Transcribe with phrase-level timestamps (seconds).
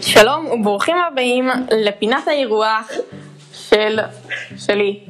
[0.00, 2.90] שלום וברוכים הבאים לפינת האירוח
[3.52, 3.98] של...
[4.56, 5.00] שלי.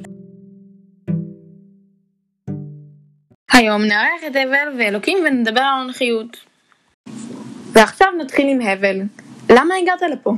[3.52, 6.36] היום נארח את הבל ואלוקים ונדבר על אנכיות.
[7.72, 9.00] ועכשיו נתחיל עם הבל.
[9.50, 10.34] למה הגעת לפה?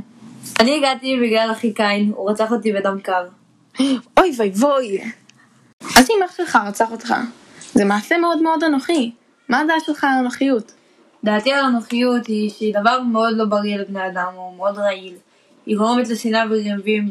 [0.61, 3.27] אני הגעתי בגלל אחי קין, הוא רצח אותי בדם קר.
[4.18, 5.00] אוי ואי ווי.
[5.96, 7.14] אז אם אח שלך רצח אותך,
[7.73, 9.12] זה מעשה מאוד מאוד אנוכי.
[9.48, 10.73] מה הדעה שלך על אנוכיות?
[11.25, 15.14] דעתי על אנוכיות היא שהיא דבר מאוד לא בריא לבני אדם, הוא מאוד רעיל.
[15.67, 17.08] היא גורמת לשנאה וריבים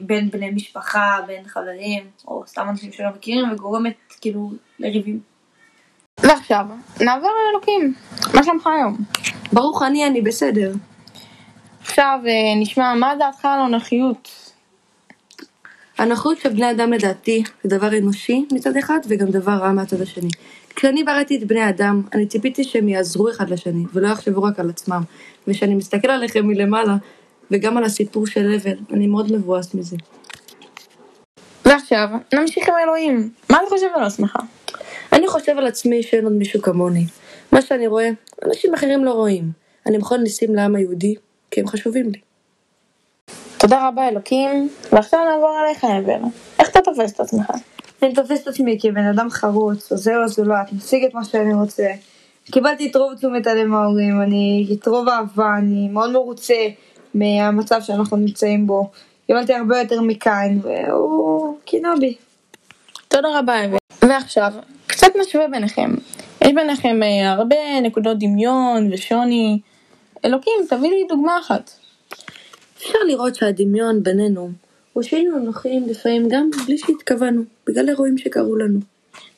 [0.00, 5.20] בין בני משפחה, בין חברים, או סתם אנשים שלא מכירים, וגורמת כאילו לריבים.
[6.20, 6.66] ועכשיו,
[7.00, 7.94] נעבור לאלוקים.
[8.34, 8.96] מה שלומך היום?
[9.52, 10.72] ברוך אני, אני בסדר.
[11.80, 14.53] עכשיו אה, נשמע מה דעתך על אנוכיות.
[15.98, 20.28] הנוחות של בני אדם לדעתי זה דבר אנושי מצד אחד וגם דבר רע מהצד השני.
[20.76, 24.70] כשאני בראתי את בני האדם, אני ציפיתי שהם יעזרו אחד לשני ולא יחשבו רק על
[24.70, 25.02] עצמם.
[25.48, 26.96] וכשאני מסתכל עליכם מלמעלה
[27.50, 29.96] וגם על הסיפור של הבל, אני מאוד מבואס מזה.
[31.64, 33.30] ועכשיו, נמשיך עם אלוהים.
[33.50, 34.36] מה אתה חושב על עצמך?
[35.12, 37.06] אני חושב על עצמי שאין עוד מישהו כמוני.
[37.52, 38.10] מה שאני רואה,
[38.44, 39.50] אנשים אחרים לא רואים.
[39.86, 41.14] אני מכון ניסים לעם היהודי,
[41.50, 42.18] כי הם חשובים לי.
[43.64, 46.28] תודה רבה אלוקים, ועכשיו נעבור אליך הבל.
[46.58, 47.50] איך אתה תופס את עצמך?
[48.02, 51.86] אני תופס את עצמי כבן אדם חרוץ, עוזר לזולת, משיג את מה שאני רוצה.
[52.50, 56.54] קיבלתי את רוב תשומת הלב מההורים, אני את רוב האהבה, אני מאוד מרוצה
[57.14, 58.90] מהמצב שאנחנו נמצאים בו.
[59.26, 62.14] קיבלתי הרבה יותר מקין, והוא קינה בי.
[63.08, 63.76] תודה רבה הבל.
[64.02, 64.52] ועכשיו,
[64.86, 65.94] קצת נשווה ביניכם.
[66.40, 69.60] יש ביניכם אה, הרבה נקודות דמיון ושוני.
[70.24, 71.83] אלוקים, תביא לי דוגמה אחת.
[72.84, 74.50] אפשר לראות שהדמיון בינינו
[74.92, 78.80] הוא שהיינו נוחים לפעמים גם בלי שהתכוונו, בגלל אירועים שקרו לנו.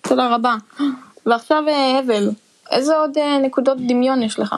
[0.00, 0.55] תודה רבה.
[1.27, 2.30] ועכשיו אה, הבל,
[2.70, 4.55] איזה עוד אה, נקודות דמיון יש לך?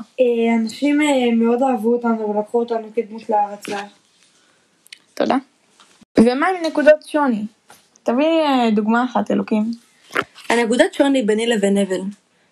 [0.61, 1.01] אנשים
[1.39, 3.79] מאוד אהבו אותנו ולקחו אותנו כדמות להערצה.
[5.15, 5.37] תודה.
[6.19, 7.45] ומה עם נקודות שוני?
[8.03, 9.71] תביא לי אה, דוגמה אחת אלוקים.
[10.49, 12.01] הנקודת שוני ביני לבין הבל,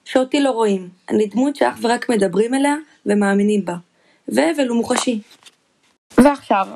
[0.05, 2.75] שאותי לא רואים, אני דמות שאך ורק מדברים אליה
[3.07, 3.75] ומאמינים בה,
[4.29, 5.21] והבל הוא מוחשי.
[6.25, 6.67] ועכשיו,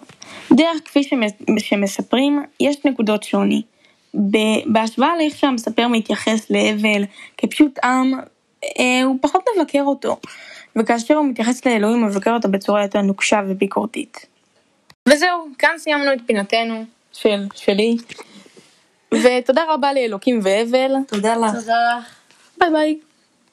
[0.53, 3.63] דרך כפי שמס- שמספרים, יש נקודות שוני.
[4.15, 7.05] ב- בהשוואה לאיך שהמספר מתייחס להבל
[7.39, 8.13] כפשוט עם,
[8.79, 10.17] אה, הוא פחות מבקר אותו,
[10.77, 14.27] וכאשר הוא מתייחס לאלוהים הוא מבקר אותו בצורה יותר נוקשה וביקורתית.
[15.09, 17.97] וזהו, כאן סיימנו את פינתנו של שלי,
[19.15, 21.55] ותודה רבה לאלוקים והבל, תודה לך.
[21.61, 21.99] תודה.
[22.59, 22.99] ביי ביי.